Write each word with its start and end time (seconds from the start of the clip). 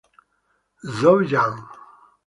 Zhou 0.97 1.21
Yang 1.29 1.61